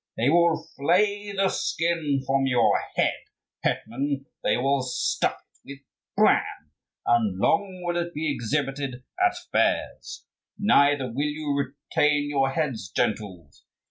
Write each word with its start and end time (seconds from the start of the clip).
They 0.17 0.31
will 0.31 0.67
flay 0.75 1.31
the 1.31 1.49
skin 1.49 2.23
from 2.25 2.47
your 2.47 2.79
head, 2.95 3.13
hetman, 3.63 4.25
they 4.43 4.57
will 4.57 4.81
stuff 4.81 5.39
it 5.63 5.69
with 5.73 5.79
bran, 6.17 6.41
and 7.05 7.37
long 7.37 7.83
will 7.83 7.97
it 7.97 8.11
be 8.11 8.33
exhibited 8.33 9.03
at 9.23 9.35
fairs. 9.51 10.25
Neither 10.57 11.05
will 11.05 11.21
you 11.27 11.55
retain 11.55 12.31
your 12.31 12.49
heads, 12.49 12.89
gentles. 12.89 13.63